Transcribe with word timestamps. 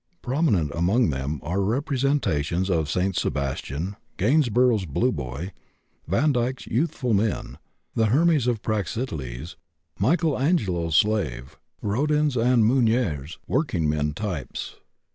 Prominent 0.23 0.71
among 0.73 1.11
them 1.11 1.39
are 1.43 1.61
representations 1.61 2.71
of 2.71 2.89
St. 2.89 3.15
Sebastian, 3.15 3.95
Gainsborough's 4.17 4.85
Blue 4.87 5.11
Boy, 5.11 5.51
Vandyck's 6.09 6.65
youthful 6.65 7.13
men, 7.13 7.59
the 7.93 8.07
Hermes 8.07 8.47
of 8.47 8.63
Praxiteles, 8.63 9.57
Michelangelo's 9.99 10.95
Slave, 10.95 11.59
Rodin's 11.83 12.35
and 12.35 12.65
Meunier's 12.65 13.37
working 13.47 13.87
men 13.87 14.13
types. 14.13 14.77